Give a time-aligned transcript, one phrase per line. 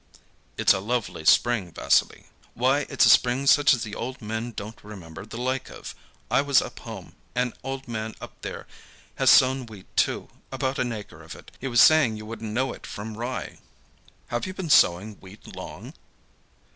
[0.57, 4.83] "It's a lovely spring, Vassily." "Why, it's a spring such as the old men don't
[4.83, 5.93] remember the like of.
[6.31, 8.65] I was up home; an old man up there
[9.17, 11.51] has sown wheat too, about an acre of it.
[11.59, 13.59] He was saying you wouldn't know it from rye."
[14.29, 15.93] "Have you been sowing wheat long?"